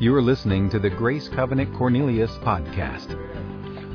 [0.00, 3.16] You are listening to the Grace Covenant Cornelius podcast.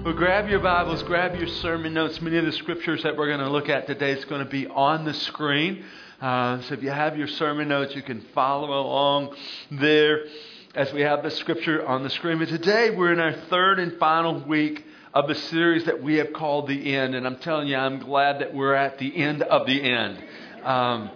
[0.06, 2.22] Well, grab your Bibles, grab your sermon notes.
[2.22, 4.66] Many of the scriptures that we're going to look at today is going to be
[4.66, 5.84] on the screen.
[6.22, 9.36] Uh, so if you have your sermon notes, you can follow along
[9.72, 10.24] there
[10.74, 12.40] as we have the scripture on the screen.
[12.40, 16.32] But today we're in our third and final week of the series that we have
[16.32, 17.14] called The End.
[17.14, 20.24] And I'm telling you, I'm glad that we're at the end of the end.
[20.64, 21.12] Um,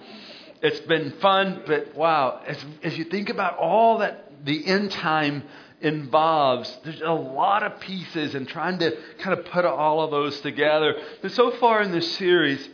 [0.62, 5.44] it's been fun, but wow, as, as you think about all that the end time
[5.82, 6.77] involves.
[6.84, 10.95] There's a lot of pieces and trying to kind of put all of those together.
[11.22, 12.70] But so far in this series,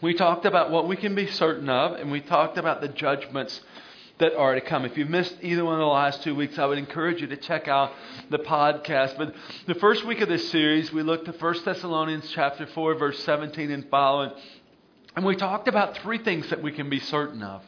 [0.00, 3.60] we talked about what we can be certain of, and we talked about the judgments
[4.18, 4.84] that are to come.
[4.84, 7.36] If you missed either one of the last two weeks, I would encourage you to
[7.36, 7.92] check out
[8.30, 9.16] the podcast.
[9.16, 9.34] But
[9.66, 13.70] the first week of this series, we looked at 1 Thessalonians chapter 4, verse 17
[13.70, 14.30] and following.
[15.16, 17.62] And we talked about three things that we can be certain of.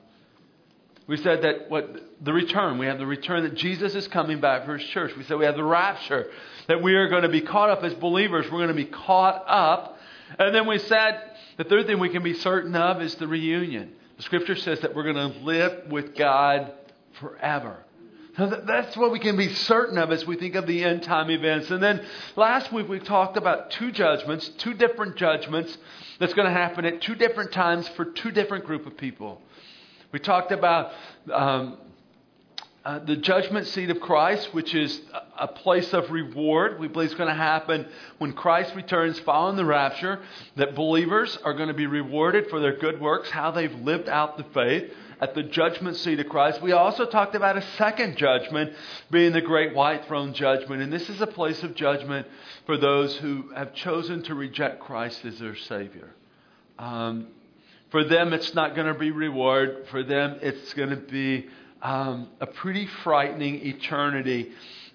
[1.06, 4.64] We said that what the return, we have the return that Jesus is coming back
[4.64, 5.14] for his church.
[5.16, 6.30] We said we have the rapture,
[6.66, 8.46] that we are going to be caught up as believers.
[8.46, 9.98] We're going to be caught up.
[10.38, 11.20] And then we said
[11.58, 13.92] the third thing we can be certain of is the reunion.
[14.16, 16.72] The scripture says that we're going to live with God
[17.20, 17.84] forever.
[18.38, 21.70] that's what we can be certain of as we think of the end time events.
[21.70, 25.76] And then last week we talked about two judgments, two different judgments
[26.18, 29.42] that's going to happen at two different times for two different group of people.
[30.14, 30.92] We talked about
[31.32, 31.76] um,
[32.84, 35.00] uh, the judgment seat of Christ, which is
[35.36, 36.78] a place of reward.
[36.78, 40.20] We believe it's going to happen when Christ returns following the rapture,
[40.54, 44.36] that believers are going to be rewarded for their good works, how they've lived out
[44.36, 46.62] the faith at the judgment seat of Christ.
[46.62, 48.72] We also talked about a second judgment
[49.10, 50.80] being the great white throne judgment.
[50.80, 52.28] And this is a place of judgment
[52.66, 56.10] for those who have chosen to reject Christ as their Savior.
[56.78, 57.26] Um,
[57.94, 59.86] for them, it's not going to be reward.
[59.92, 61.46] For them, it's going to be
[61.80, 64.50] um, a pretty frightening eternity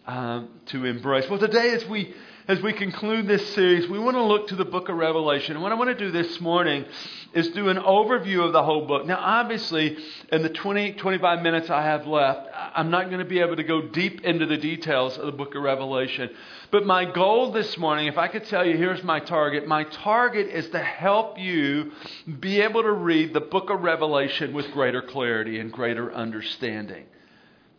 [0.05, 1.29] um, to embrace.
[1.29, 2.13] Well, today, as we
[2.49, 5.53] as we conclude this series, we want to look to the book of Revelation.
[5.53, 6.83] And what I want to do this morning
[7.31, 9.05] is do an overview of the whole book.
[9.05, 9.95] Now, obviously,
[10.31, 13.63] in the 20, 25 minutes I have left, I'm not going to be able to
[13.63, 16.31] go deep into the details of the book of Revelation.
[16.71, 19.67] But my goal this morning, if I could tell you, here's my target.
[19.67, 21.91] My target is to help you
[22.39, 27.05] be able to read the book of Revelation with greater clarity and greater understanding.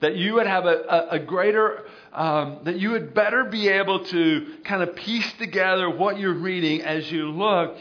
[0.01, 4.05] That you would have a, a, a greater, um, that you would better be able
[4.07, 7.77] to kind of piece together what you're reading as you look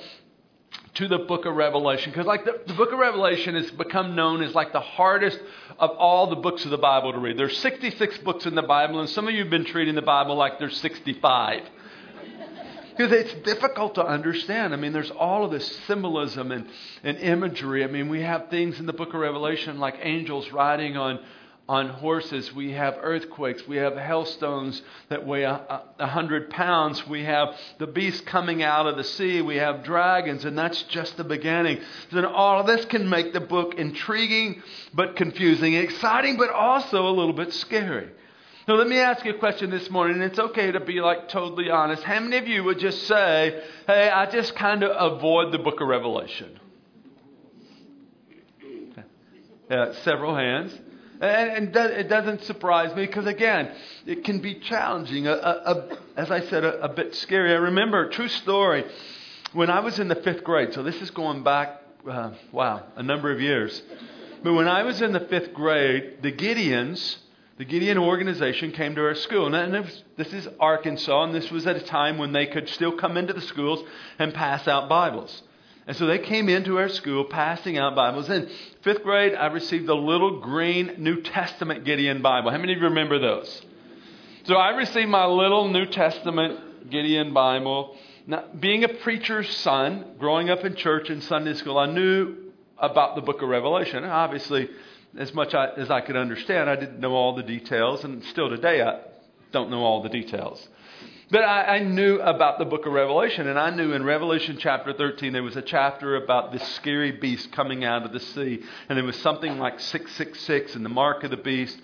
[0.95, 2.11] to the book of Revelation.
[2.11, 5.39] Because, like, the, the, book of Revelation has become known as like the hardest
[5.79, 7.37] of all the books of the Bible to read.
[7.37, 10.35] There's 66 books in the Bible, and some of you have been treating the Bible
[10.35, 11.63] like there's 65.
[12.97, 14.73] Because it's difficult to understand.
[14.73, 16.67] I mean, there's all of this symbolism and,
[17.01, 17.85] and imagery.
[17.85, 21.21] I mean, we have things in the book of Revelation like angels riding on
[21.69, 22.51] on horses.
[22.51, 23.67] We have earthquakes.
[23.67, 27.07] We have hailstones that weigh a, a, hundred pounds.
[27.07, 29.43] We have the beast coming out of the sea.
[29.43, 31.79] We have dragons, and that's just the beginning.
[32.11, 34.63] Then all of this can make the book intriguing
[34.95, 38.09] but confusing, exciting but also a little bit scary.
[38.67, 41.29] Now, let me ask you a question this morning, and it's okay to be like
[41.29, 42.01] totally honest.
[42.01, 45.81] How many of you would just say, hey, I just kind of avoid the book
[45.81, 46.59] of Revelation?
[49.69, 50.75] Yeah, several hands.
[51.21, 53.75] And, it doesn't surprise me because, again,
[54.05, 57.51] it can be challenging, a, a, a, as I said, a, bit scary.
[57.51, 58.85] I remember, a true story,
[59.51, 63.03] when I was in the fifth grade, so this is going back, uh, wow, a
[63.03, 63.81] number of years.
[64.43, 67.17] But when I was in the fifth grade, the Gideons,
[67.57, 69.53] the Gideon organization came to our school.
[69.53, 72.93] And was, this is Arkansas, and this was at a time when they could still
[72.93, 73.83] come into the schools
[74.17, 75.43] and pass out Bibles.
[75.89, 78.29] And so they came into our school passing out Bibles.
[78.29, 78.47] In
[78.83, 82.51] fifth grade, I received a little green New Testament Gideon Bible.
[82.51, 83.65] How many of you remember those?
[84.43, 87.97] So I received my little New Testament Gideon Bible.
[88.27, 92.35] Now, being a preacher's son, growing up in church and Sunday school, I knew
[92.77, 94.03] about the book of Revelation.
[94.03, 94.69] Obviously,
[95.17, 98.83] as much as I could understand, I didn't know all the details, and still today
[98.83, 98.99] I
[99.51, 100.69] don't know all the details.
[101.31, 104.93] But I, I, knew about the book of Revelation, and I knew in Revelation chapter
[104.93, 108.97] 13 there was a chapter about this scary beast coming out of the sea, and
[108.97, 111.77] it was something like 666 and the mark of the beast.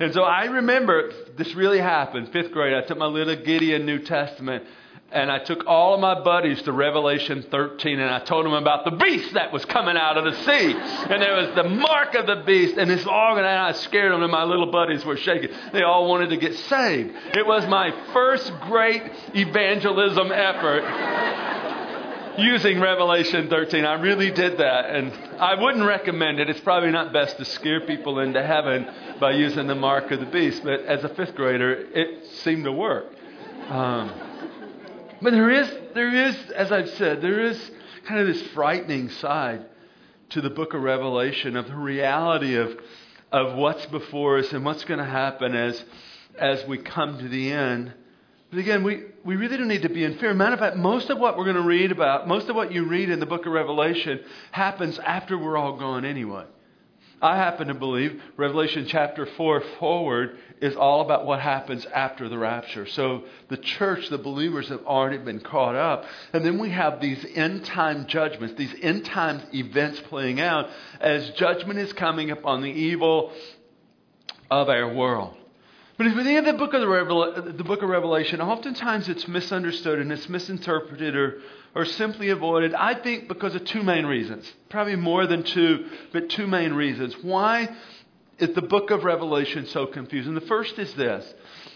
[0.00, 2.32] And so I remember this really happened.
[2.32, 4.64] Fifth grade, I took my little Gideon New Testament,
[5.10, 8.84] and I took all of my buddies to Revelation 13 and I told them about
[8.84, 10.74] the beast that was coming out of the sea.
[10.74, 14.22] And there was the mark of the beast and this long and I scared them
[14.22, 15.50] and my little buddies were shaking.
[15.72, 17.14] They all wanted to get saved.
[17.34, 19.02] It was my first great
[19.34, 20.84] evangelism effort.
[22.38, 23.84] using Revelation 13.
[23.84, 26.48] I really did that, and I wouldn't recommend it.
[26.48, 28.86] It's probably not best to scare people into heaven
[29.18, 32.70] by using the mark of the beast, but as a fifth grader, it seemed to
[32.70, 33.06] work.
[33.68, 34.27] Um,
[35.20, 37.70] but there is, there is, as I've said, there is
[38.06, 39.66] kind of this frightening side
[40.30, 42.76] to the book of Revelation of the reality of,
[43.32, 45.82] of what's before us and what's going to happen as,
[46.38, 47.92] as we come to the end.
[48.50, 50.32] But again, we, we really don't need to be in fear.
[50.32, 52.86] Matter of fact, most of what we're going to read about, most of what you
[52.86, 54.20] read in the book of Revelation
[54.52, 56.44] happens after we're all gone anyway.
[57.20, 62.38] I happen to believe Revelation chapter 4 forward is all about what happens after the
[62.38, 62.86] rapture.
[62.86, 66.04] So the church, the believers have already been caught up.
[66.32, 70.68] And then we have these end time judgments, these end time events playing out
[71.00, 73.32] as judgment is coming upon the evil
[74.50, 75.37] of our world.
[75.98, 79.26] But if we think of the book of, Revel- the book of Revelation, oftentimes it's
[79.26, 81.40] misunderstood and it's misinterpreted or,
[81.74, 84.50] or simply avoided, I think, because of two main reasons.
[84.68, 87.16] Probably more than two, but two main reasons.
[87.20, 87.68] Why
[88.38, 90.36] is the book of Revelation so confusing?
[90.36, 91.34] The first is this.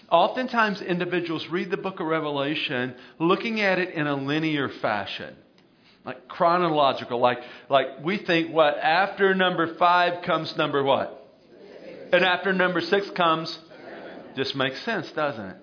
[0.08, 5.34] Oftentimes, individuals read the book of Revelation looking at it in a linear fashion,
[6.04, 7.18] like chronological.
[7.18, 11.18] Like, like we think, what, after number five comes number what?
[12.12, 13.58] And after number six comes
[14.36, 15.56] just makes sense, doesn't it?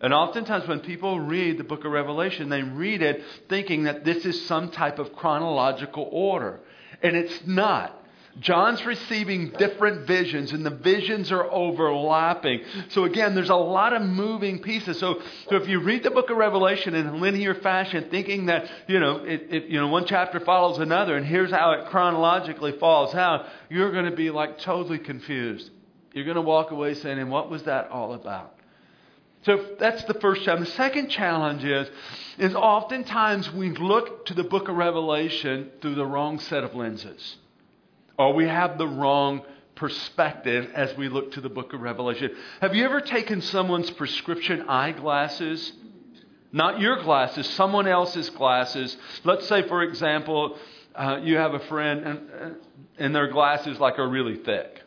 [0.00, 4.24] And oftentimes, when people read the book of Revelation, they read it thinking that this
[4.24, 6.60] is some type of chronological order.
[7.02, 7.94] And it's not.
[8.40, 12.60] John's receiving different visions, and the visions are overlapping.
[12.90, 15.00] So, again, there's a lot of moving pieces.
[15.00, 18.70] So, so if you read the book of Revelation in a linear fashion, thinking that,
[18.86, 22.72] you know, it, it, you know, one chapter follows another, and here's how it chronologically
[22.78, 25.70] falls out, you're going to be like totally confused.
[26.12, 28.54] You're going to walk away saying, and what was that all about?
[29.42, 30.66] So that's the first challenge.
[30.66, 31.88] The second challenge is,
[32.38, 37.36] is oftentimes we look to the book of Revelation through the wrong set of lenses.
[38.18, 39.42] Or we have the wrong
[39.76, 42.30] perspective as we look to the book of Revelation.
[42.60, 45.72] Have you ever taken someone's prescription eyeglasses?
[46.50, 48.96] Not your glasses, someone else's glasses.
[49.22, 50.58] Let's say, for example,
[50.96, 52.56] uh, you have a friend and,
[52.98, 54.82] and their glasses like are really thick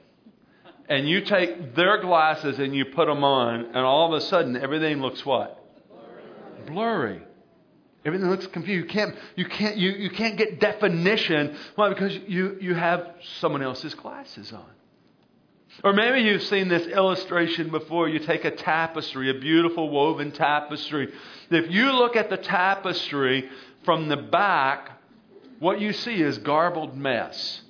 [0.91, 4.57] and you take their glasses and you put them on, and all of a sudden
[4.57, 5.57] everything looks what?
[6.67, 6.67] Blurry.
[6.67, 7.21] Blurry.
[8.03, 8.83] Everything looks confused.
[8.83, 11.55] You can't, you can't, you, you can't get definition.
[11.75, 11.87] Why?
[11.87, 13.07] Because you, you have
[13.39, 14.65] someone else's glasses on.
[15.81, 18.09] Or maybe you've seen this illustration before.
[18.09, 21.13] You take a tapestry, a beautiful woven tapestry.
[21.49, 23.49] If you look at the tapestry
[23.85, 24.91] from the back,
[25.59, 27.61] what you see is garbled mess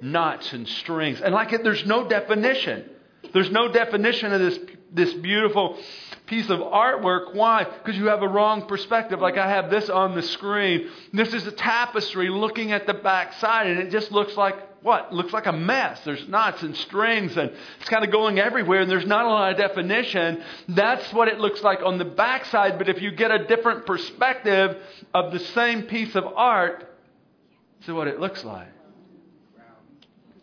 [0.00, 1.20] knots and strings.
[1.20, 2.88] And like it, there's no definition.
[3.32, 4.58] There's no definition of this,
[4.92, 5.78] this beautiful
[6.26, 7.34] piece of artwork.
[7.34, 7.64] Why?
[7.64, 9.20] Because you have a wrong perspective.
[9.20, 10.88] Like I have this on the screen.
[11.12, 15.12] This is a tapestry looking at the back side, and it just looks like what?
[15.12, 16.00] Looks like a mess.
[16.04, 17.50] There's knots and strings, and
[17.80, 20.42] it's kind of going everywhere, and there's not a lot of definition.
[20.68, 22.78] That's what it looks like on the back side.
[22.78, 24.76] But if you get a different perspective
[25.12, 26.88] of the same piece of art,
[27.80, 28.68] see what it looks like.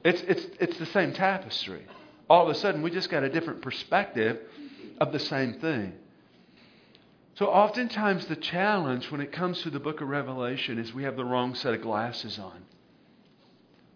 [0.06, 1.84] It's, it's, it's the same tapestry.
[2.30, 4.40] All of a sudden, we just got a different perspective
[5.02, 5.94] of the same thing.
[7.34, 11.18] So, oftentimes, the challenge when it comes to the book of Revelation is we have
[11.18, 12.64] the wrong set of glasses on.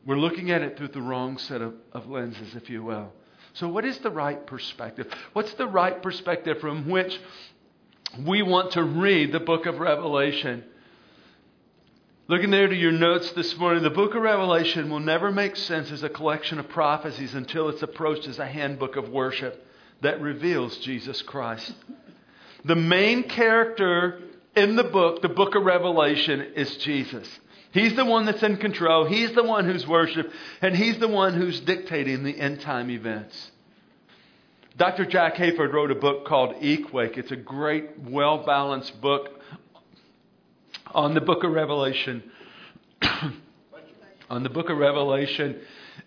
[0.03, 3.13] We're looking at it through the wrong set of, of lenses, if you will.
[3.53, 5.07] So, what is the right perspective?
[5.33, 7.19] What's the right perspective from which
[8.25, 10.63] we want to read the book of Revelation?
[12.29, 15.91] Looking there to your notes this morning, the book of Revelation will never make sense
[15.91, 19.65] as a collection of prophecies until it's approached as a handbook of worship
[20.01, 21.73] that reveals Jesus Christ.
[22.63, 24.21] The main character
[24.55, 27.27] in the book, the book of Revelation, is Jesus.
[27.71, 29.05] He's the one that's in control.
[29.05, 30.31] He's the one who's worshiped,
[30.61, 33.49] and he's the one who's dictating the end time events.
[34.77, 35.07] Dr.
[35.07, 37.17] Jack Hayford wrote a book called E-Quake.
[37.17, 39.38] It's a great, well balanced book
[40.93, 42.23] on the book of Revelation.
[44.29, 45.59] on the book of Revelation.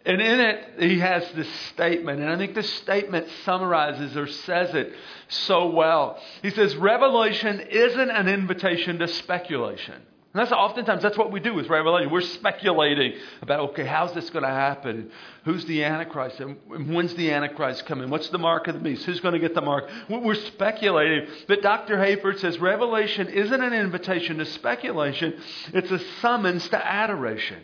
[0.04, 4.74] And in it, he has this statement, and I think this statement summarizes or says
[4.74, 4.92] it
[5.28, 6.20] so well.
[6.42, 10.02] He says, Revelation isn't an invitation to speculation.
[10.34, 12.10] And that's oftentimes that's what we do with Revelation.
[12.10, 15.10] We're speculating about, okay, how's this going to happen?
[15.44, 16.40] Who's the Antichrist?
[16.40, 16.56] And
[16.94, 18.08] when's the Antichrist coming?
[18.08, 19.04] What's the mark of the beast?
[19.04, 19.90] Who's going to get the mark?
[20.08, 21.28] We're speculating.
[21.48, 21.98] But Dr.
[21.98, 25.38] Hayford says Revelation isn't an invitation to speculation,
[25.74, 27.60] it's a summons to adoration.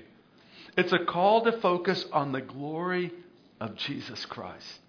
[0.76, 3.12] It's a call to focus on the glory
[3.60, 4.80] of Jesus Christ.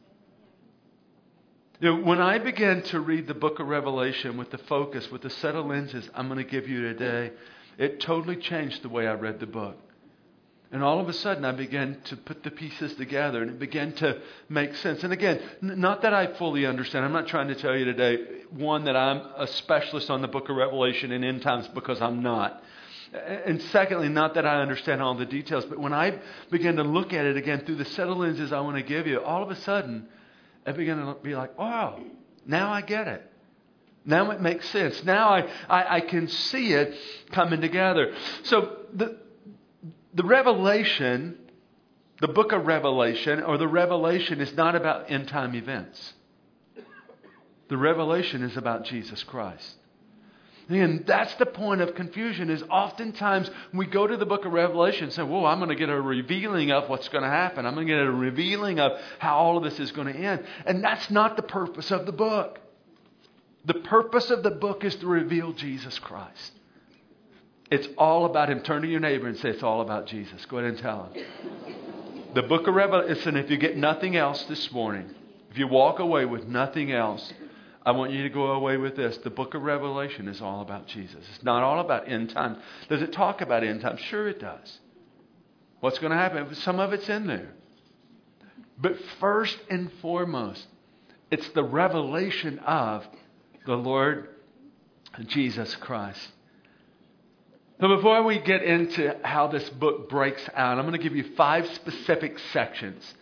[1.80, 5.22] You know, when I began to read the book of Revelation with the focus, with
[5.22, 7.32] the set of lenses I'm going to give you today,
[7.78, 9.78] It totally changed the way I read the book.
[10.72, 13.92] And all of a sudden, I began to put the pieces together and it began
[13.94, 15.04] to make sense.
[15.04, 17.06] And again, n- not that I fully understand.
[17.06, 20.48] I'm not trying to tell you today, one, that I'm a specialist on the book
[20.50, 22.62] of Revelation and end times because I'm not.
[23.12, 26.20] And secondly, not that I understand all the details, but when I
[26.52, 29.08] began to look at it again through the set of lenses I want to give
[29.08, 30.08] you, all of a sudden,
[30.68, 32.00] I began to be like, wow,
[32.46, 33.29] now I get it.
[34.10, 35.04] Now it makes sense.
[35.04, 36.96] Now I, I, I can see it
[37.32, 38.13] coming together.
[38.44, 39.18] So the,
[40.16, 41.38] the revelation,
[42.20, 46.13] the book of Revelation, or the revelation is not about end time events.
[47.68, 49.75] The revelation is about Jesus Christ.
[50.70, 55.06] And that's the point of confusion is oftentimes we go to the book of Revelation
[55.06, 57.66] and say, whoa, I'm going to get a revealing of what's going to happen.
[57.66, 60.46] I'm going to get a revealing of how all of this is going to end.
[60.66, 62.60] And that's not the purpose of the book.
[63.70, 66.54] The purpose of the book is to reveal Jesus Christ.
[67.70, 68.62] It's all about him.
[68.62, 70.44] Turn to your neighbor and say, It's all about Jesus.
[70.48, 71.24] Go ahead and tell him.
[72.34, 75.14] The book of Revelation, if you get nothing else this morning,
[75.52, 77.32] if you walk away with nothing else,
[77.86, 79.18] I want you to go away with this.
[79.18, 81.24] The book of Revelation is all about Jesus.
[81.36, 82.58] It's not all about end times.
[82.90, 84.00] Does it talk about end times?
[84.00, 84.80] Sure, it does.
[85.80, 86.56] What's going to happen?
[86.56, 87.54] Some of it's in there.
[88.80, 90.66] But first and foremost,
[91.30, 93.06] it's the revelation of
[93.66, 94.30] the Lord
[95.28, 96.20] Jesus Christ.
[97.80, 101.34] So before we get into how this book breaks out, I'm going to give you
[101.38, 103.13] five specific sections.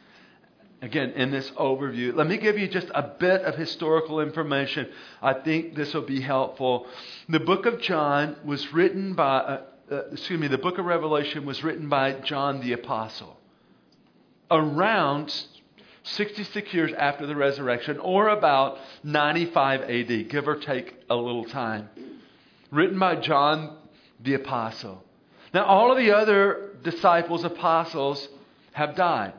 [0.82, 4.88] Again, in this overview, let me give you just a bit of historical information.
[5.22, 6.88] I think this will be helpful.
[7.30, 11.46] The book of John was written by, uh, uh, excuse me, the book of Revelation
[11.46, 13.38] was written by John the Apostle
[14.50, 15.34] around
[16.12, 21.90] 66 years after the resurrection, or about 95 AD, give or take a little time.
[22.72, 23.78] Written by John
[24.20, 25.04] the apostle.
[25.54, 28.28] Now, all of the other disciples, apostles,
[28.74, 29.34] have died.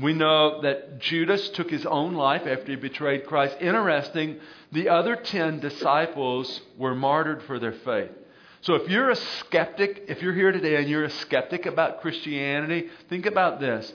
[0.00, 3.56] We know that Judas took his own life after he betrayed Christ.
[3.60, 4.38] Interesting,
[4.72, 8.10] the other 10 disciples were martyred for their faith.
[8.62, 12.88] So if you're a skeptic, if you're here today and you're a skeptic about Christianity,
[13.08, 13.92] think about this.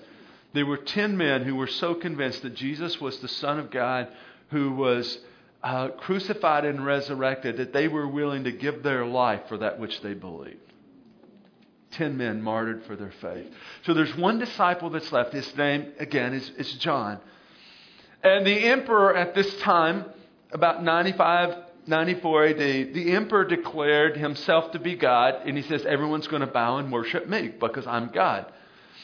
[0.55, 4.07] There were 10 men who were so convinced that Jesus was the Son of God
[4.51, 5.19] who was
[5.61, 9.99] uh, crucified and resurrected that they were willing to give their life for that which
[9.99, 10.61] they believed.
[11.91, 13.51] Ten men martyred for their faith.
[13.85, 15.33] So there's one disciple that's left.
[15.33, 17.19] His name, again, is, is John.
[18.23, 20.05] And the emperor at this time,
[20.53, 22.57] about 95, 94 AD,
[22.93, 26.93] the emperor declared himself to be God, and he says, Everyone's going to bow and
[26.93, 28.53] worship me because I'm God.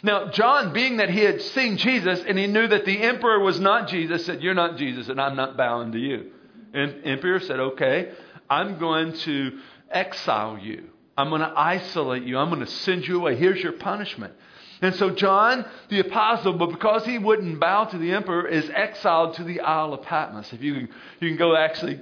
[0.04, 3.60] Now, John, being that he had seen Jesus and he knew that the emperor was
[3.60, 6.32] not Jesus, said, You're not Jesus, and I'm not bowing to you.
[6.74, 8.12] And emperor said, okay,
[8.50, 10.90] I'm going to exile you.
[11.18, 12.38] I'm going to isolate you.
[12.38, 13.36] I'm going to send you away.
[13.36, 14.34] Here's your punishment.
[14.82, 19.36] And so John, the apostle, but because he wouldn't bow to the emperor, is exiled
[19.36, 20.52] to the Isle of Patmos.
[20.54, 20.90] If you can,
[21.20, 22.00] you can go actually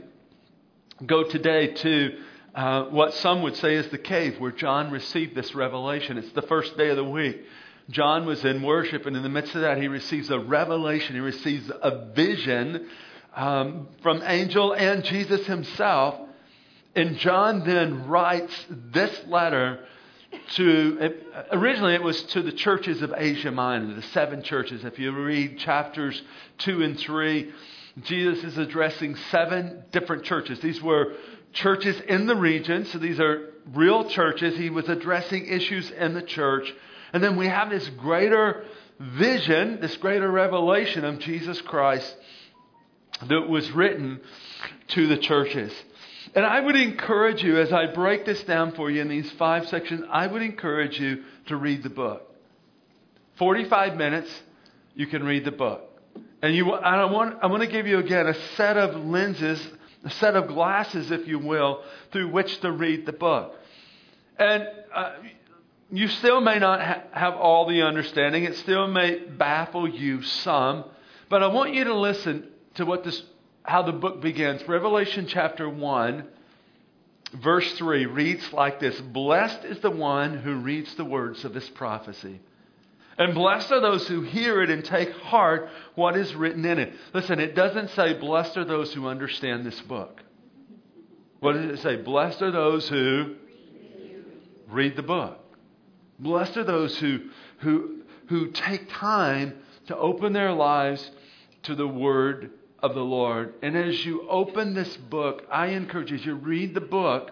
[1.06, 2.20] go today to
[2.56, 6.18] uh, what some would say is the cave where John received this revelation.
[6.18, 7.42] It's the first day of the week.
[7.90, 11.16] John was in worship, and in the midst of that, he receives a revelation.
[11.16, 12.88] He receives a vision
[13.36, 16.16] um, from angel and Jesus himself.
[16.96, 19.86] And John then writes this letter
[20.56, 21.14] to,
[21.52, 24.86] originally it was to the churches of Asia Minor, the seven churches.
[24.86, 26.22] If you read chapters
[26.60, 27.52] two and three,
[28.04, 30.60] Jesus is addressing seven different churches.
[30.60, 31.14] These were
[31.54, 34.58] churches in the region, so these are real churches.
[34.58, 36.72] He was addressing issues in the church.
[37.14, 38.66] And then we have this greater
[39.00, 42.16] vision, this greater revelation of Jesus Christ
[43.28, 44.22] that was written
[44.90, 45.74] to the churches.
[46.36, 49.68] And I would encourage you, as I break this down for you in these five
[49.68, 52.24] sections, I would encourage you to read the book.
[53.38, 54.30] 45 minutes,
[54.96, 55.82] you can read the book.
[56.42, 59.66] And you, I, want, I want to give you again a set of lenses,
[60.04, 63.56] a set of glasses, if you will, through which to read the book.
[64.38, 65.14] And uh,
[65.92, 70.86] you still may not ha- have all the understanding, it still may baffle you some,
[71.30, 73.22] but I want you to listen to what this,
[73.64, 74.68] how the book begins.
[74.68, 76.28] Revelation chapter 1,
[77.34, 81.68] verse 3 reads like this Blessed is the one who reads the words of this
[81.70, 82.40] prophecy.
[83.18, 86.94] And blessed are those who hear it and take heart what is written in it.
[87.14, 90.22] Listen, it doesn't say, Blessed are those who understand this book.
[91.42, 91.98] What does it say?
[91.98, 93.36] Blessed are those who
[94.70, 95.38] read the book.
[96.20, 97.22] Blessed are those who,
[97.60, 99.54] who, who take time
[99.88, 101.10] to open their lives
[101.64, 103.54] to the Word of the Lord.
[103.62, 107.32] And as you open this book, I encourage you, as you read the book,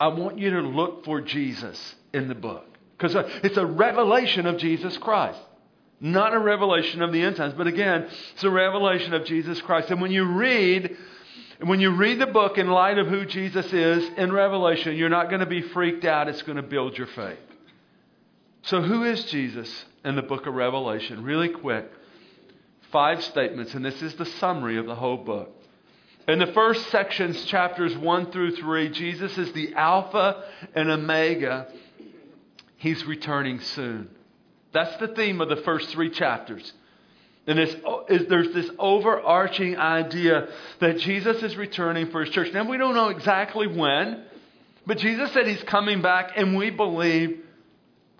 [0.00, 2.66] I want you to look for Jesus in the book.
[2.96, 5.38] Because uh, it's a revelation of Jesus Christ.
[6.00, 9.90] Not a revelation of the end times, but again, it's a revelation of Jesus Christ.
[9.90, 10.96] And when you read,
[11.60, 15.28] when you read the book in light of who Jesus is in Revelation, you're not
[15.28, 16.28] going to be freaked out.
[16.28, 17.38] It's going to build your faith.
[18.64, 21.24] So, who is Jesus in the book of Revelation?
[21.24, 21.90] Really quick,
[22.92, 25.50] five statements, and this is the summary of the whole book.
[26.28, 30.44] In the first sections, chapters 1 through 3, Jesus is the Alpha
[30.76, 31.66] and Omega.
[32.76, 34.08] He's returning soon.
[34.72, 36.72] That's the theme of the first three chapters.
[37.48, 42.52] And there's this overarching idea that Jesus is returning for his church.
[42.52, 44.22] Now, we don't know exactly when,
[44.86, 47.40] but Jesus said he's coming back, and we believe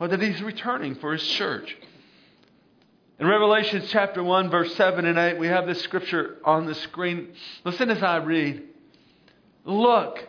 [0.02, 1.76] well, that he's returning for his church.
[3.20, 7.28] In Revelation chapter 1, verse 7 and 8, we have this scripture on the screen.
[7.64, 8.64] Listen as I read.
[9.64, 10.26] Look,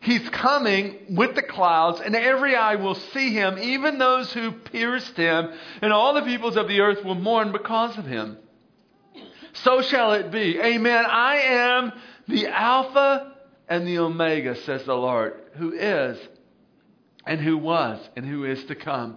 [0.00, 5.18] he's coming with the clouds, and every eye will see him, even those who pierced
[5.18, 8.38] him, and all the peoples of the earth will mourn because of him.
[9.52, 10.58] So shall it be.
[10.58, 11.04] Amen.
[11.04, 11.92] I am
[12.26, 13.34] the Alpha
[13.68, 16.18] and the Omega, says the Lord, who is,
[17.30, 19.16] and who was, and who is to come,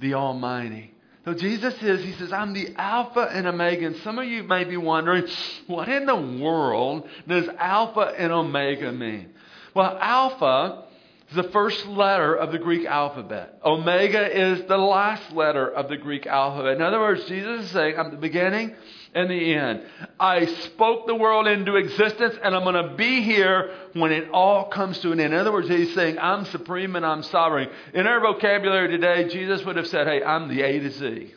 [0.00, 0.94] the Almighty.
[1.26, 3.84] So Jesus is, he says, I'm the Alpha and Omega.
[3.84, 5.26] And some of you may be wondering,
[5.66, 9.34] what in the world does Alpha and Omega mean?
[9.74, 10.84] Well, Alpha
[11.28, 13.60] is the first letter of the Greek alphabet.
[13.62, 16.76] Omega is the last letter of the Greek alphabet.
[16.76, 18.74] In other words, Jesus is saying, I'm the beginning
[19.16, 19.82] and the end.
[20.20, 24.66] I spoke the world into existence, and I'm going to be here when it all
[24.66, 25.32] comes to an end.
[25.32, 27.70] In other words, he's saying, I'm supreme and I'm sovereign.
[27.94, 31.34] In our vocabulary today, Jesus would have said, Hey, I'm the A to Z.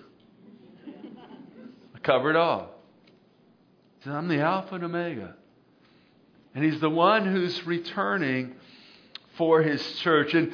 [1.95, 2.69] I cover it all.
[3.99, 5.35] He said, I'm the Alpha and Omega.
[6.53, 8.55] And he's the one who's returning
[9.37, 10.33] for his church.
[10.33, 10.51] And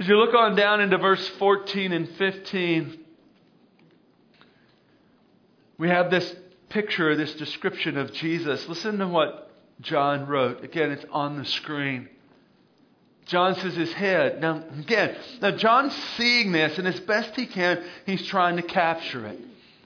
[0.00, 2.98] as you look on down into verse 14 and 15,
[5.78, 6.34] we have this
[6.74, 8.68] picture, this description of Jesus.
[8.68, 9.48] Listen to what
[9.80, 10.64] John wrote.
[10.64, 12.08] Again, it's on the screen.
[13.26, 14.40] John says his head.
[14.40, 19.24] Now, again, now John's seeing this, and as best he can, he's trying to capture
[19.26, 19.38] it.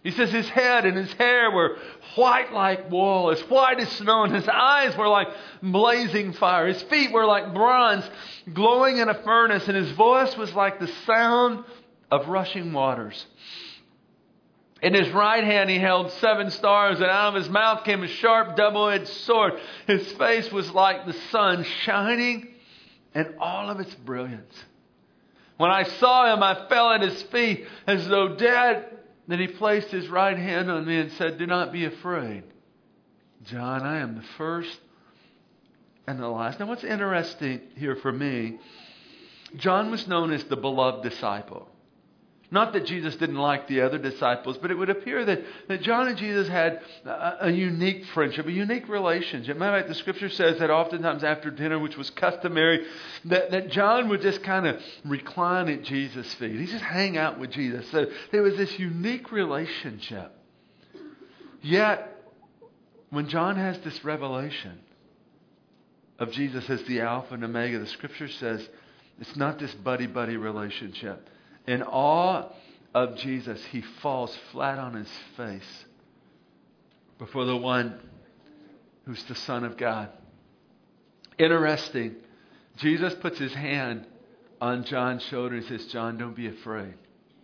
[0.02, 1.76] He says his head and his hair were
[2.14, 5.28] white like wool, as white as snow, and his eyes were like
[5.62, 6.68] blazing fire.
[6.68, 8.08] His feet were like bronze
[8.52, 11.64] glowing in a furnace, and his voice was like the sound
[12.10, 13.26] of rushing waters.
[14.80, 18.08] In his right hand he held seven stars, and out of his mouth came a
[18.08, 19.54] sharp double edged sword.
[19.86, 22.54] His face was like the sun, shining
[23.14, 24.54] in all of its brilliance.
[25.56, 28.96] When I saw him, I fell at his feet as though dead.
[29.26, 32.44] Then he placed his right hand on me and said, Do not be afraid.
[33.44, 34.78] John, I am the first
[36.06, 36.60] and the last.
[36.60, 38.58] Now, what's interesting here for me,
[39.56, 41.68] John was known as the beloved disciple.
[42.50, 46.08] Not that Jesus didn't like the other disciples, but it would appear that, that John
[46.08, 49.58] and Jesus had a, a unique friendship, a unique relationship.
[49.58, 52.86] Matter of fact, the scripture says that oftentimes after dinner, which was customary,
[53.26, 56.58] that, that John would just kind of recline at Jesus' feet.
[56.58, 57.90] He'd just hang out with Jesus.
[57.90, 60.32] So there was this unique relationship.
[61.60, 62.16] Yet,
[63.10, 64.80] when John has this revelation
[66.18, 68.66] of Jesus as the Alpha and Omega, the scripture says
[69.20, 71.28] it's not this buddy buddy relationship.
[71.68, 72.46] In awe
[72.94, 75.84] of Jesus, he falls flat on his face
[77.18, 78.00] before the one
[79.04, 80.08] who's the Son of God.
[81.38, 82.16] Interesting.
[82.78, 84.06] Jesus puts his hand
[84.62, 86.94] on John's shoulder and says, John, don't be afraid.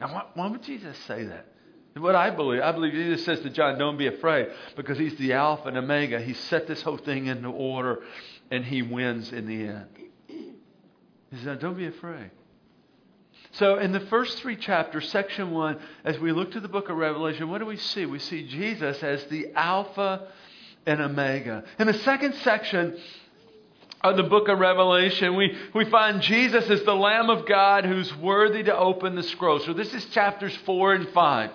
[0.00, 1.48] Now, why, why would Jesus say that?
[1.94, 5.34] What I believe, I believe Jesus says to John, don't be afraid, because he's the
[5.34, 6.18] Alpha and Omega.
[6.18, 8.02] He set this whole thing into order,
[8.50, 9.86] and he wins in the end.
[10.26, 12.30] He said, don't be afraid.
[13.58, 16.96] So, in the first three chapters, section one, as we look to the book of
[16.96, 18.04] Revelation, what do we see?
[18.04, 20.26] We see Jesus as the Alpha
[20.86, 21.62] and Omega.
[21.78, 22.98] In the second section
[24.00, 28.12] of the book of Revelation, we, we find Jesus as the Lamb of God who's
[28.16, 29.60] worthy to open the scroll.
[29.60, 31.50] So, this is chapters four and five.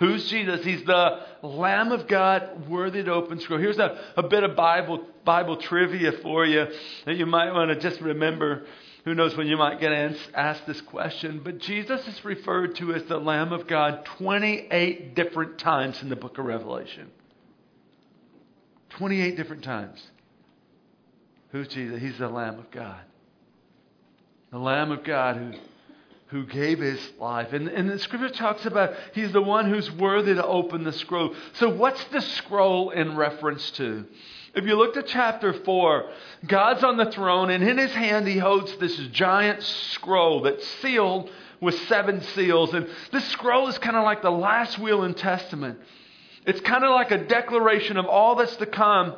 [0.00, 0.64] Who's Jesus?
[0.64, 3.60] He's the Lamb of God worthy to open scroll.
[3.60, 6.66] Here's a, a bit of Bible, Bible trivia for you
[7.04, 8.64] that you might want to just remember.
[9.08, 9.90] Who knows when you might get
[10.34, 11.40] asked this question?
[11.42, 16.14] But Jesus is referred to as the Lamb of God 28 different times in the
[16.14, 17.10] book of Revelation.
[18.90, 19.98] 28 different times.
[21.52, 22.02] Who's Jesus?
[22.02, 23.00] He's the Lamb of God.
[24.50, 25.52] The Lamb of God who,
[26.26, 27.54] who gave his life.
[27.54, 31.34] And, and the scripture talks about he's the one who's worthy to open the scroll.
[31.54, 34.04] So, what's the scroll in reference to?
[34.58, 36.10] If you look to chapter 4,
[36.48, 41.30] God's on the throne, and in his hand he holds this giant scroll that's sealed
[41.60, 42.74] with seven seals.
[42.74, 45.78] And this scroll is kind of like the last will in Testament.
[46.44, 49.14] It's kind of like a declaration of all that's to come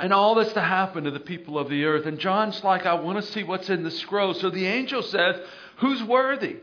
[0.00, 2.04] and all that's to happen to the people of the earth.
[2.04, 4.34] And John's like, I want to see what's in the scroll.
[4.34, 5.36] So the angel says,
[5.76, 6.56] Who's worthy?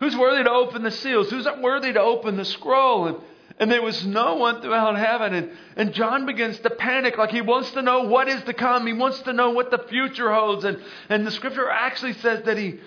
[0.00, 1.28] Who's worthy to open the seals?
[1.28, 3.08] Who's worthy to open the scroll?
[3.08, 3.18] And,
[3.58, 5.34] and there was no one throughout heaven.
[5.34, 8.86] And, and John begins to panic like he wants to know what is to come.
[8.86, 10.64] He wants to know what the future holds.
[10.64, 12.78] And, and the scripture actually says that he,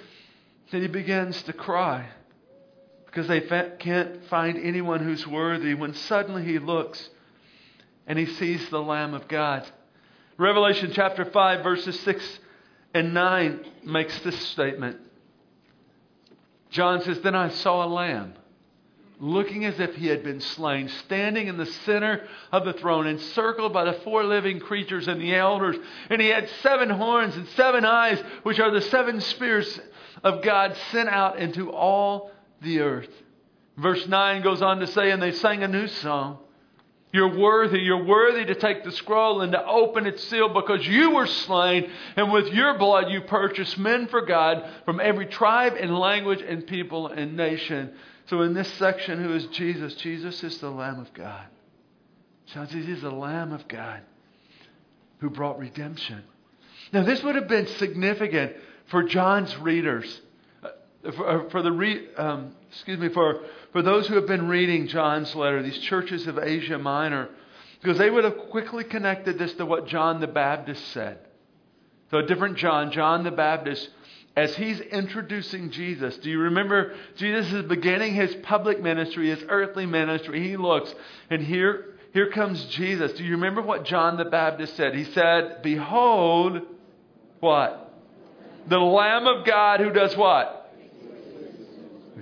[0.72, 2.08] that he begins to cry
[3.06, 7.10] because they fa- can't find anyone who's worthy when suddenly he looks
[8.08, 9.70] and he sees the Lamb of God.
[10.38, 12.40] Revelation chapter 5, verses 6
[12.94, 14.98] and 9 makes this statement.
[16.70, 18.36] John says, Then I saw a lamb
[19.22, 23.72] looking as if he had been slain, standing in the center of the throne, encircled
[23.72, 25.78] by the four living creatures and the elders.
[26.10, 29.80] And he had seven horns and seven eyes, which are the seven spirits
[30.24, 32.32] of God sent out into all
[32.62, 33.10] the earth.
[33.78, 36.40] Verse 9 goes on to say, And they sang a new song.
[37.14, 37.80] You're worthy.
[37.80, 41.92] You're worthy to take the scroll and to open its seal because you were slain,
[42.16, 46.66] and with your blood you purchased men for God from every tribe and language and
[46.66, 47.92] people and nation.
[48.28, 49.96] So, in this section, who is Jesus?
[49.96, 51.46] Jesus is the Lamb of God.
[52.48, 54.02] John says he's the Lamb of God
[55.20, 56.24] who brought redemption.
[56.92, 58.54] Now, this would have been significant
[58.88, 60.22] for John's readers,
[60.64, 64.48] uh, for, uh, for the re, um, excuse me, for for those who have been
[64.48, 67.30] reading John's letter, these churches of Asia Minor,
[67.82, 71.20] because they would have quickly connected this to what John the Baptist said.
[72.10, 73.90] So, a different John, John the Baptist,
[74.36, 76.18] as he's introducing Jesus.
[76.18, 80.48] Do you remember Jesus is beginning his public ministry, his earthly ministry?
[80.48, 80.94] He looks,
[81.30, 83.12] and here, here comes Jesus.
[83.14, 84.96] Do you remember what John the Baptist said?
[84.96, 86.62] He said, Behold,
[87.40, 87.94] what?
[88.68, 90.62] The Lamb of God who does what?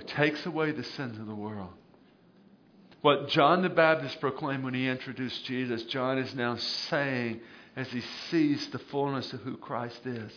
[0.06, 1.70] takes away the sins of the world.
[3.02, 7.40] What John the Baptist proclaimed when he introduced Jesus, John is now saying
[7.76, 10.32] as he sees the fullness of who Christ is.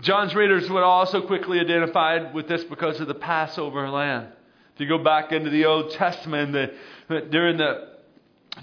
[0.00, 4.28] John's readers would also quickly identify with this because of the Passover lamb.
[4.74, 7.96] If you go back into the Old Testament, the, during the,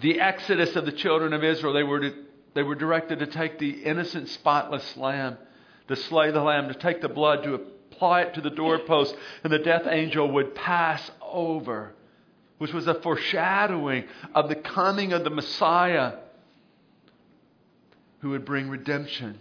[0.02, 2.13] the exodus of the children of Israel, they were, to,
[2.54, 5.38] they were directed to take the innocent, spotless lamb,
[5.89, 9.52] to slay the lamb, to take the blood, to apply it to the doorpost, and
[9.52, 11.91] the death angel would pass over,
[12.60, 16.13] which was a foreshadowing of the coming of the Messiah
[18.19, 19.38] who would bring redemption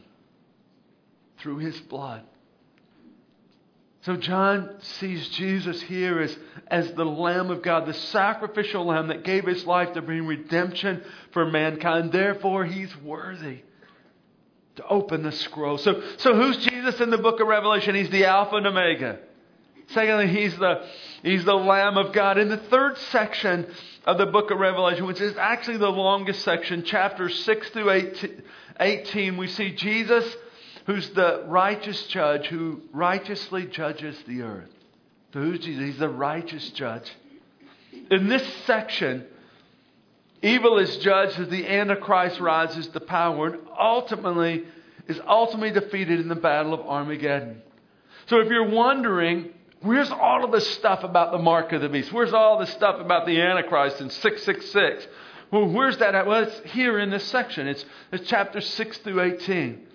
[1.44, 2.22] through his blood.
[4.00, 6.37] So John sees Jesus here as,
[6.68, 11.04] as the Lamb of God, the sacrificial Lamb that gave his life to bring redemption
[11.33, 12.12] for mankind.
[12.12, 13.61] Therefore, he's worthy
[14.76, 15.76] to open the scroll.
[15.76, 17.94] So, so who's Jesus in the book of Revelation?
[17.94, 19.18] He's the Alpha and Omega.
[19.88, 20.87] Secondly, he's the,
[21.22, 22.38] he's the Lamb of God.
[22.38, 23.66] In the third section
[24.07, 28.12] of the book of Revelation, which is actually the longest section, chapters 6 through
[28.80, 30.24] 18, we see Jesus,
[30.87, 34.70] who's the righteous judge, who righteously judges the earth.
[35.33, 35.85] So who's Jesus?
[35.85, 37.11] He's the righteous judge.
[38.11, 39.27] In this section,
[40.44, 44.64] Evil is judged as the Antichrist rises to power and ultimately
[45.09, 47.62] is ultimately defeated in the battle of Armageddon.
[48.27, 52.12] So if you're wondering, where's all of this stuff about the mark of the beast?
[52.12, 55.07] Where's all this stuff about the Antichrist in 666?
[55.51, 56.27] Well, where's that at?
[56.27, 57.66] Well, it's here in this section.
[57.66, 59.87] It's, it's chapter 6 through 18.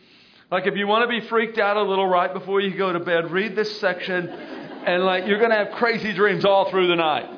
[0.52, 3.00] Like if you want to be freaked out a little right before you go to
[3.00, 6.96] bed, read this section and like you're going to have crazy dreams all through the
[6.96, 7.30] night.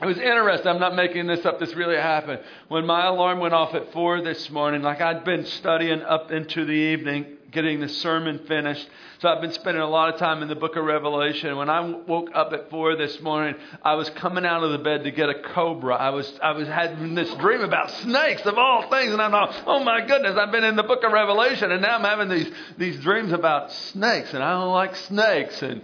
[0.00, 0.68] It was interesting.
[0.68, 1.60] I'm not making this up.
[1.60, 2.40] This really happened.
[2.68, 6.64] When my alarm went off at 4 this morning, like I'd been studying up into
[6.64, 8.86] the evening, getting the sermon finished.
[9.20, 11.56] So I've been spending a lot of time in the book of Revelation.
[11.56, 15.04] When I woke up at 4 this morning, I was coming out of the bed
[15.04, 15.94] to get a cobra.
[15.94, 19.12] I was, I was having this dream about snakes of all things.
[19.12, 21.96] And I'm like, oh my goodness, I've been in the book of Revelation and now
[21.96, 25.62] I'm having these, these dreams about snakes and I don't like snakes.
[25.62, 25.80] And,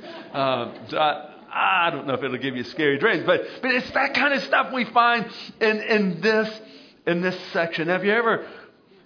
[0.89, 4.15] so I, I don't know if it'll give you scary dreams, but, but it's that
[4.15, 5.31] kind of stuff we find
[5.61, 6.61] in, in this
[7.07, 7.89] in this section.
[7.89, 8.47] Have you ever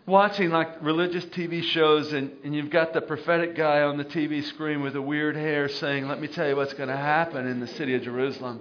[0.06, 4.44] watching like religious TV shows and, and you've got the prophetic guy on the TV
[4.44, 7.60] screen with the weird hair saying, Let me tell you what's going to happen in
[7.60, 8.60] the city of Jerusalem.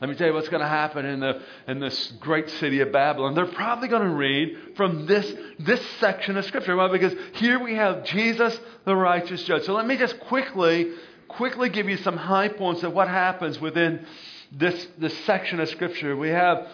[0.00, 2.92] Let me tell you what's going to happen in, the, in this great city of
[2.92, 3.34] Babylon.
[3.34, 6.76] They're probably going to read from this, this section of Scripture.
[6.76, 6.88] Why?
[6.88, 9.64] Because here we have Jesus, the righteous judge.
[9.64, 10.92] So let me just quickly
[11.28, 14.04] quickly give you some high points of what happens within
[14.50, 16.16] this, this section of Scripture.
[16.16, 16.68] We have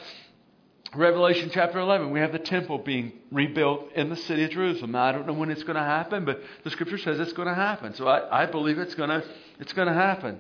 [0.97, 4.93] Revelation chapter 11, we have the temple being rebuilt in the city of Jerusalem.
[4.93, 7.49] Now, I don't know when it's going to happen, but the scripture says it's going
[7.49, 7.95] to happen.
[7.95, 9.25] So I, I believe it's going to,
[9.59, 10.39] it's going to happen.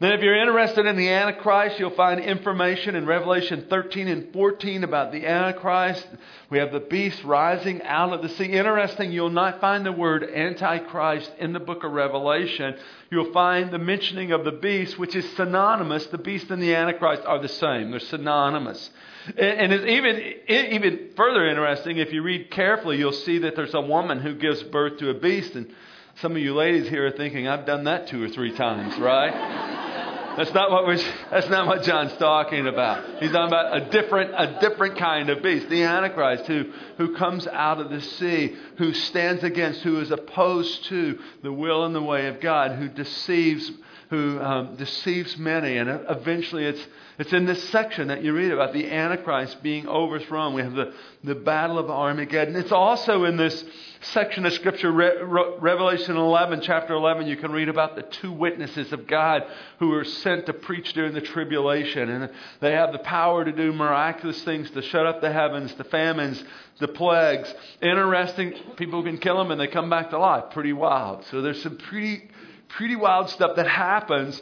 [0.00, 4.82] Then, if you're interested in the Antichrist, you'll find information in Revelation 13 and 14
[4.82, 6.06] about the Antichrist.
[6.50, 8.46] We have the beast rising out of the sea.
[8.46, 12.76] Interesting, you'll not find the word Antichrist in the book of Revelation.
[13.10, 16.06] You'll find the mentioning of the beast, which is synonymous.
[16.06, 18.90] The beast and the Antichrist are the same, they're synonymous.
[19.26, 20.16] And it's even,
[20.48, 24.62] even further interesting, if you read carefully, you'll see that there's a woman who gives
[24.64, 25.54] birth to a beast.
[25.54, 25.72] And
[26.20, 29.80] some of you ladies here are thinking, I've done that two or three times, right?
[30.36, 33.22] That's not what that's not what John's talking about.
[33.22, 37.46] He's talking about a different, a different kind of beast, the Antichrist, who, who comes
[37.46, 42.02] out of the sea, who stands against, who is opposed to the will and the
[42.02, 43.70] way of God, who deceives,
[44.10, 45.76] who um, deceives many.
[45.76, 46.86] And eventually it's,
[47.18, 50.54] it's in this section that you read about the Antichrist being overthrown.
[50.54, 52.56] We have the, the Battle of Armageddon.
[52.56, 53.64] It's also in this
[54.12, 58.32] section of Scripture, Re- Re- Revelation 11, chapter 11, you can read about the two
[58.32, 59.44] witnesses of God
[59.78, 62.08] who were sent to preach during the tribulation.
[62.10, 65.84] And they have the power to do miraculous things, to shut up the heavens, the
[65.84, 66.42] famines,
[66.80, 67.52] the plagues.
[67.80, 70.44] Interesting, people can kill them and they come back to life.
[70.50, 71.24] Pretty wild.
[71.30, 72.28] So there's some pretty,
[72.68, 74.40] pretty wild stuff that happens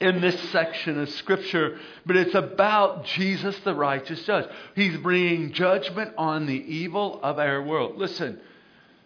[0.00, 4.48] in this section of Scripture, but it's about Jesus, the righteous judge.
[4.74, 7.96] He's bringing judgment on the evil of our world.
[7.96, 8.40] Listen,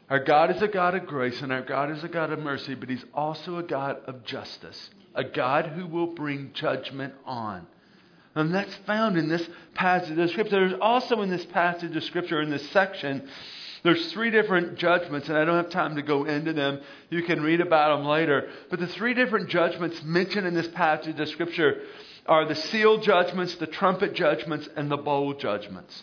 [0.09, 2.75] our God is a God of grace and our God is a God of mercy,
[2.75, 7.67] but He's also a God of justice, a God who will bring judgment on.
[8.35, 10.69] And that's found in this passage of Scripture.
[10.69, 13.29] There's also in this passage of Scripture, in this section,
[13.83, 16.81] there's three different judgments, and I don't have time to go into them.
[17.11, 18.49] You can read about them later.
[18.71, 21.83] But the three different judgments mentioned in this passage of Scripture
[22.27, 26.03] are the seal judgments, the trumpet judgments, and the bowl judgments.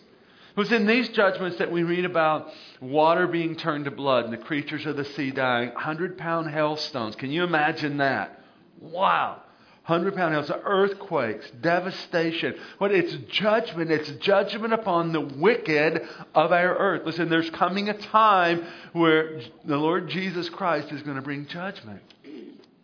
[0.51, 4.33] It was in these judgments that we read about water being turned to blood and
[4.33, 5.73] the creatures of the sea dying.
[5.73, 7.15] 100 pound hailstones.
[7.15, 8.39] Can you imagine that?
[8.79, 9.41] Wow.
[9.87, 12.55] 100 pound hails, earthquakes, devastation.
[12.79, 13.91] What it's judgment.
[13.91, 16.01] It's judgment upon the wicked
[16.33, 17.03] of our earth.
[17.05, 22.01] Listen, there's coming a time where the Lord Jesus Christ is going to bring judgment.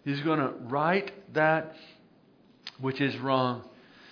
[0.05, 1.75] He's going to right that
[2.79, 3.63] which is wrong.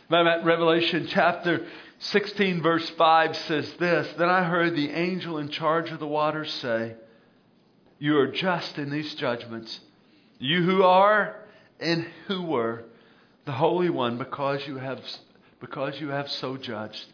[0.10, 1.68] Revelation chapter
[2.00, 6.52] 16, verse 5 says this Then I heard the angel in charge of the waters
[6.54, 6.96] say,
[8.00, 9.80] You are just in these judgments.
[10.40, 11.36] You who are
[11.80, 12.86] and who were
[13.46, 15.02] the Holy One because you have,
[15.60, 17.06] because you have so judged.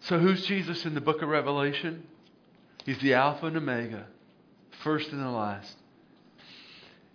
[0.00, 2.04] So, who's Jesus in the book of Revelation?
[2.84, 4.06] He's the Alpha and Omega,
[4.82, 5.74] first and the last.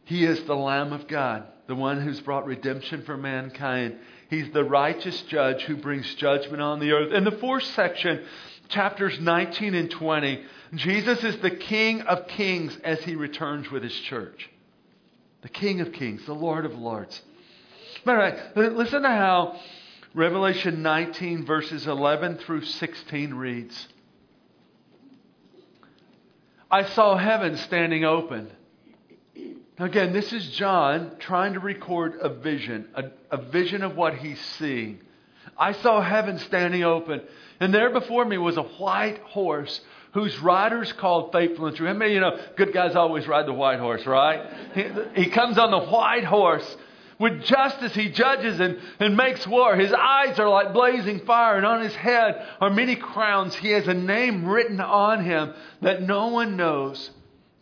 [0.05, 3.97] He is the Lamb of God, the one who's brought redemption for mankind.
[4.33, 7.13] He's the righteous judge who brings judgment on the earth.
[7.13, 8.25] In the fourth section,
[8.67, 10.43] chapters 19 and 20,
[10.73, 14.49] Jesus is the King of kings as he returns with his church.
[15.43, 17.21] The King of kings, the Lord of lords.
[18.07, 19.59] All right, listen to how
[20.15, 23.87] Revelation 19, verses 11 through 16 reads
[26.71, 28.49] I saw heaven standing open.
[29.79, 34.39] Again, this is John trying to record a vision, a, a vision of what he's
[34.57, 34.99] seeing.
[35.57, 37.21] I saw heaven standing open,
[37.59, 39.81] and there before me was a white horse
[40.13, 41.87] whose rider's called faithful and true.
[41.87, 44.47] How many you know good guys always ride the white horse, right?
[44.75, 46.77] He, he comes on the white horse.
[47.19, 49.75] With justice, he judges and, and makes war.
[49.75, 53.55] His eyes are like blazing fire, and on his head are many crowns.
[53.55, 57.09] He has a name written on him that no one knows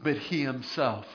[0.03, 1.05] but he himself.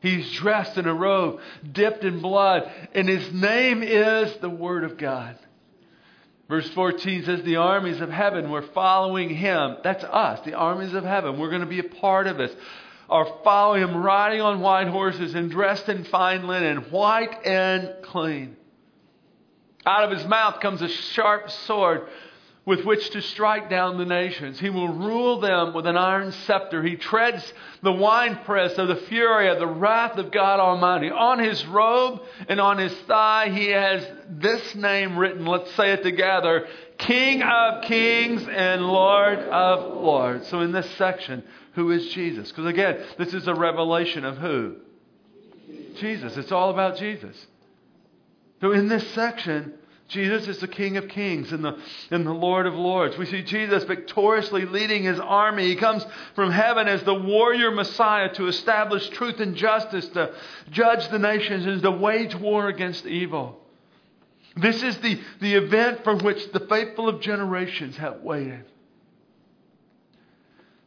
[0.00, 1.40] He's dressed in a robe
[1.72, 5.38] dipped in blood, and his name is the Word of God.
[6.48, 9.76] Verse 14 says, The armies of heaven were following him.
[9.84, 11.38] That's us, the armies of heaven.
[11.38, 12.54] We're going to be a part of this.
[13.10, 18.56] Are following him, riding on white horses and dressed in fine linen, white and clean.
[19.86, 22.08] Out of his mouth comes a sharp sword
[22.68, 24.60] with which to strike down the nations.
[24.60, 26.82] He will rule them with an iron scepter.
[26.82, 27.42] He treads
[27.82, 31.10] the winepress of the fury of the wrath of God Almighty.
[31.10, 35.46] On his robe and on his thigh, he has this name written.
[35.46, 40.46] Let's say it together King of kings and Lord of lords.
[40.48, 42.50] So, in this section, who is Jesus?
[42.50, 44.76] Because again, this is a revelation of who?
[45.94, 46.36] Jesus.
[46.36, 47.46] It's all about Jesus.
[48.60, 49.72] So, in this section,
[50.08, 51.78] Jesus is the King of Kings and the,
[52.10, 53.18] and the Lord of Lords.
[53.18, 55.66] We see Jesus victoriously leading his army.
[55.66, 60.34] He comes from heaven as the warrior Messiah to establish truth and justice, to
[60.70, 63.60] judge the nations, and to wage war against evil.
[64.56, 68.64] This is the, the event for which the faithful of generations have waited.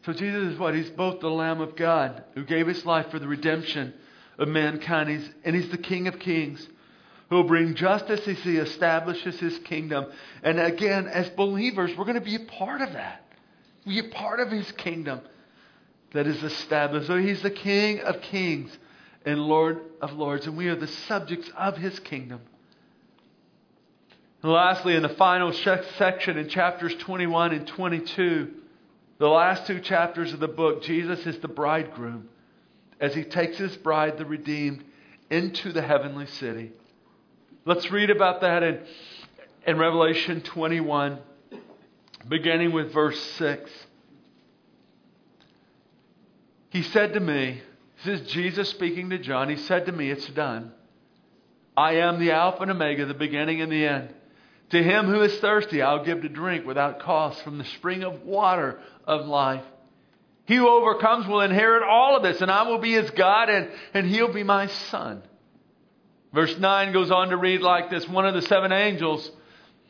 [0.03, 0.73] So Jesus is what?
[0.73, 3.93] He's both the Lamb of God who gave his life for the redemption
[4.39, 6.67] of mankind, he's, and he's the King of kings
[7.36, 10.06] will bring justice as he establishes his kingdom.
[10.44, 13.26] And again, as believers, we're going to be a part of that.
[13.86, 15.22] Be a part of his kingdom
[16.13, 17.08] that is established.
[17.08, 18.78] So he's the King of kings
[19.26, 22.41] and Lord of lords, and we are the subjects of his kingdom.
[24.44, 28.52] And lastly, in the final section in chapters 21 and 22,
[29.20, 32.28] the last two chapters of the book, Jesus is the bridegroom
[33.00, 34.84] as he takes his bride, the redeemed,
[35.30, 36.72] into the heavenly city.
[37.63, 38.80] Let's read about that in,
[39.67, 41.19] in Revelation 21,
[42.28, 43.69] beginning with verse 6.
[46.69, 47.62] He said to me,
[48.04, 50.71] this is Jesus speaking to John, he said to me, It's done.
[51.78, 54.13] I am the Alpha and Omega, the beginning and the end.
[54.71, 58.24] To him who is thirsty, I'll give to drink without cost from the spring of
[58.24, 59.63] water of life.
[60.45, 63.69] He who overcomes will inherit all of this, and I will be his God, and,
[63.93, 65.21] and he'll be my son.
[66.34, 69.30] Verse 9 goes on to read like this One of the seven angels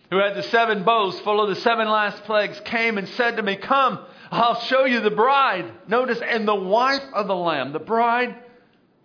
[0.09, 3.43] who had the seven bowls full of the seven last plagues came and said to
[3.43, 3.99] me, Come,
[4.31, 5.71] I'll show you the bride.
[5.87, 7.71] Notice, and the wife of the Lamb.
[7.73, 8.35] The bride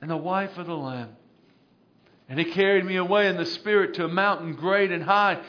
[0.00, 1.10] and the wife of the Lamb.
[2.28, 5.40] And he carried me away in the Spirit to a mountain great and high.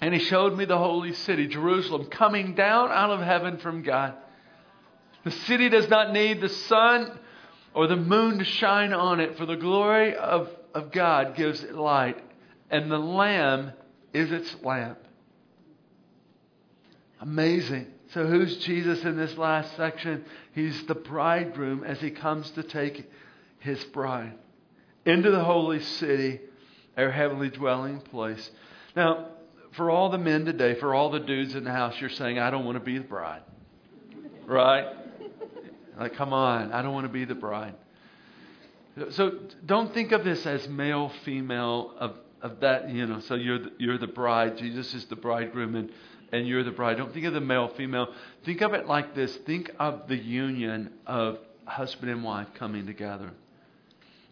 [0.00, 4.14] And he showed me the holy city, Jerusalem, coming down out of heaven from God.
[5.22, 7.18] The city does not need the sun
[7.74, 11.74] or the moon to shine on it, for the glory of, of God gives it
[11.74, 12.22] light,
[12.70, 13.72] and the Lamb
[14.12, 14.98] is its lamp.
[17.20, 17.86] Amazing.
[18.12, 20.24] So, who's Jesus in this last section?
[20.54, 23.10] He's the bridegroom as he comes to take
[23.60, 24.34] his bride
[25.04, 26.40] into the holy city,
[26.96, 28.50] our heavenly dwelling place.
[28.94, 29.28] Now,
[29.72, 32.50] for all the men today, for all the dudes in the house, you're saying, I
[32.50, 33.42] don't want to be the bride.
[34.46, 34.86] Right?
[35.98, 37.74] Like, come on, I don't want to be the bride.
[39.10, 43.58] So don't think of this as male, female, of, of that, you know, so you're
[43.58, 45.90] the, you're the bride, Jesus is the bridegroom, and,
[46.30, 46.98] and you're the bride.
[46.98, 48.08] Don't think of the male, female.
[48.44, 53.30] Think of it like this think of the union of husband and wife coming together.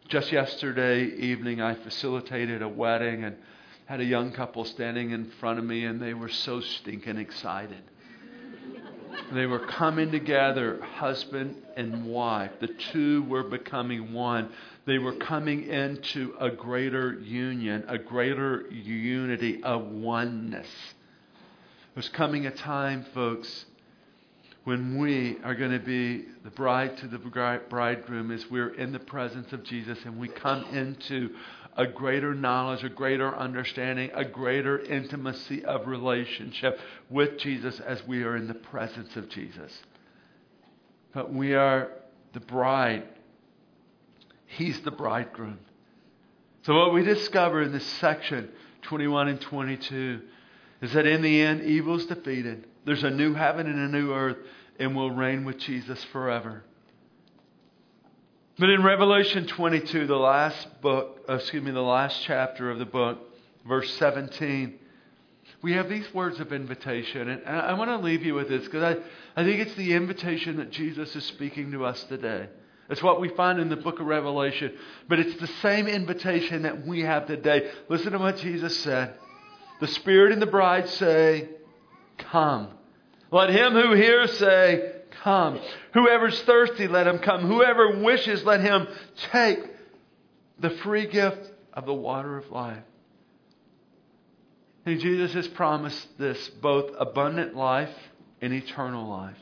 [0.08, 3.36] Just yesterday evening, I facilitated a wedding and
[3.86, 7.82] had a young couple standing in front of me, and they were so stinking excited.
[9.32, 12.50] They were coming together, husband and wife.
[12.60, 14.50] The two were becoming one.
[14.86, 20.68] They were coming into a greater union, a greater unity, a oneness.
[21.94, 23.66] There's coming a time, folks,
[24.64, 28.98] when we are going to be the bride to the bridegroom as we're in the
[28.98, 31.30] presence of Jesus and we come into
[31.76, 36.78] a greater knowledge, a greater understanding, a greater intimacy of relationship
[37.08, 39.72] with Jesus as we are in the presence of Jesus.
[41.12, 41.90] But we are
[42.32, 43.04] the bride,
[44.46, 45.58] He's the bridegroom.
[46.62, 48.50] So, what we discover in this section,
[48.82, 50.20] 21 and 22,
[50.82, 52.66] is that in the end, evil is defeated.
[52.84, 54.38] There's a new heaven and a new earth,
[54.78, 56.64] and we'll reign with Jesus forever.
[58.60, 62.84] But in Revelation 22, the last book, uh, excuse me, the last chapter of the
[62.84, 63.18] book,
[63.66, 64.78] verse 17,
[65.62, 67.30] we have these words of invitation.
[67.30, 70.58] And I, want to leave you with this because I, I think it's the invitation
[70.58, 72.50] that Jesus is speaking to us today.
[72.90, 74.74] It's what we find in the book of Revelation.
[75.08, 77.70] But it's the same invitation that we have today.
[77.88, 79.14] Listen to what Jesus said.
[79.80, 81.48] The Spirit and the bride say,
[82.18, 82.68] Come.
[83.30, 85.60] Let him who hears say, come.
[85.94, 87.42] Whoever's thirsty, let him come.
[87.42, 88.88] Whoever wishes, let him
[89.32, 89.58] take
[90.58, 92.82] the free gift of the water of life.
[94.86, 97.94] And Jesus has promised this both abundant life
[98.40, 99.36] and eternal life.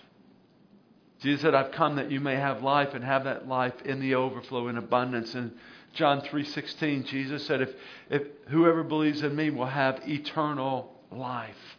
[1.20, 4.14] Jesus said, I've come that you may have life and have that life in the
[4.14, 5.34] overflow in abundance.
[5.34, 5.52] And
[5.94, 7.70] John 3.16, Jesus said, if,
[8.08, 11.77] if whoever believes in me will have eternal life.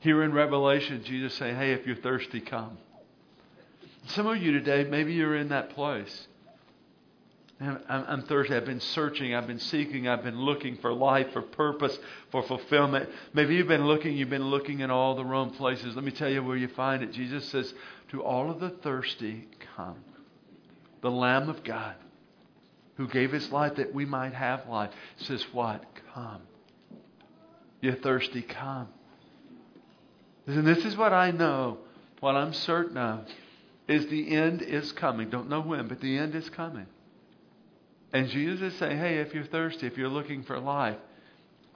[0.00, 2.78] Here in Revelation, Jesus saying, hey, if you're thirsty, come.
[4.08, 6.28] Some of you today, maybe you're in that place.
[7.60, 8.54] I'm, I'm thirsty.
[8.54, 9.34] I've been searching.
[9.34, 10.06] I've been seeking.
[10.06, 11.98] I've been looking for life, for purpose,
[12.30, 13.08] for fulfillment.
[13.32, 14.16] Maybe you've been looking.
[14.16, 15.96] You've been looking in all the wrong places.
[15.96, 17.12] Let me tell you where you find it.
[17.12, 17.74] Jesus says,
[18.10, 19.96] To all of the thirsty, come.
[21.00, 21.96] The Lamb of God
[22.96, 25.84] who gave his life that we might have life says, What?
[26.14, 26.42] Come.
[27.80, 28.88] You're thirsty, come.
[30.48, 31.76] And this is what I know,
[32.20, 33.26] what I'm certain of,
[33.86, 35.28] is the end is coming.
[35.28, 36.86] Don't know when, but the end is coming.
[38.14, 40.96] And Jesus is saying, hey, if you're thirsty, if you're looking for life,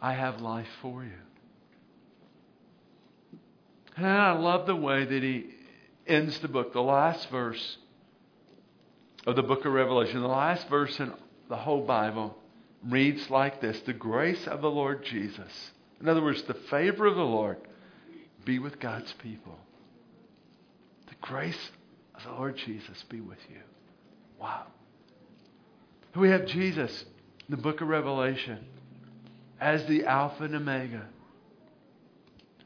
[0.00, 1.10] I have life for you.
[3.94, 5.50] And I love the way that he
[6.06, 6.72] ends the book.
[6.72, 7.76] The last verse
[9.26, 11.12] of the book of Revelation, the last verse in
[11.50, 12.38] the whole Bible,
[12.88, 15.72] reads like this The grace of the Lord Jesus.
[16.00, 17.58] In other words, the favor of the Lord
[18.44, 19.58] be with God's people.
[21.06, 21.70] The grace
[22.14, 23.60] of the Lord Jesus be with you.
[24.40, 24.66] Wow.
[26.14, 27.04] We have Jesus
[27.48, 28.58] in the book of Revelation
[29.60, 31.06] as the Alpha and Omega.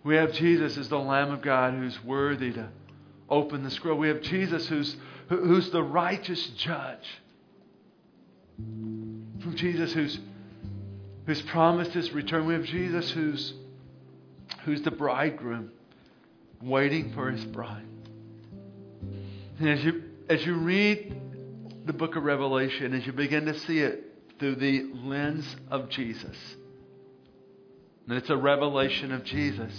[0.03, 2.69] We have Jesus as the Lamb of God who's worthy to
[3.29, 3.99] open the scroll.
[3.99, 4.97] We have Jesus who's,
[5.29, 7.07] who's the righteous judge.
[8.57, 10.19] From Jesus who's,
[11.27, 12.47] who's promised his return.
[12.47, 13.53] We have Jesus who's,
[14.67, 15.71] who's the bridegroom
[16.61, 17.87] waiting for his bride.
[19.61, 21.19] And as you, as you read
[21.87, 24.05] the book of Revelation, as you begin to see it
[24.41, 26.37] through the lens of Jesus,
[28.09, 29.73] and it's a revelation of Jesus.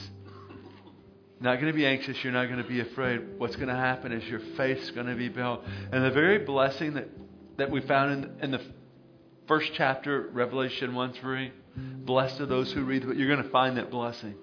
[1.39, 2.23] Not going to be anxious.
[2.23, 3.37] You're not going to be afraid.
[3.37, 5.63] What's going to happen is your faith's going to be built.
[5.91, 7.09] And the very blessing that,
[7.57, 8.61] that we found in, in the
[9.47, 13.77] first chapter, Revelation 1 3, blessed are those who read, but you're going to find
[13.77, 14.35] that blessing.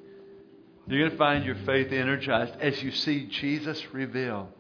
[0.87, 4.51] You're going to find your faith energized as you see Jesus reveal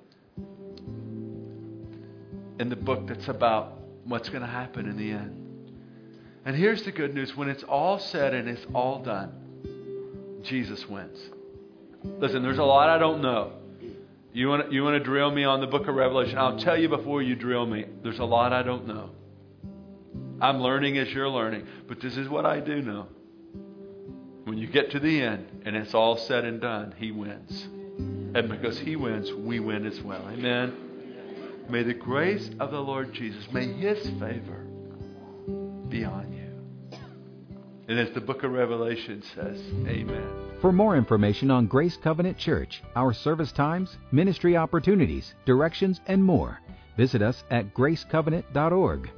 [2.59, 5.41] in the book that's about what's going to happen in the end.
[6.47, 11.19] And here's the good news when it's all said and it's all done, Jesus wins.
[12.19, 13.53] Listen, there's a lot I don't know.
[14.33, 16.39] You want, you want to drill me on the book of Revelation?
[16.39, 17.87] I'll tell you before you drill me.
[18.03, 19.11] There's a lot I don't know.
[20.41, 21.67] I'm learning as you're learning.
[21.87, 23.07] But this is what I do know.
[24.45, 27.67] When you get to the end and it's all said and done, He wins.
[28.35, 30.27] And because He wins, we win as well.
[30.29, 31.65] Amen.
[31.69, 34.67] May the grace of the Lord Jesus, may His favor
[35.89, 36.99] be on you.
[37.89, 40.29] And as the book of Revelation says, Amen.
[40.61, 46.61] For more information on Grace Covenant Church, our service times, ministry opportunities, directions, and more,
[46.97, 49.11] visit us at gracecovenant.org.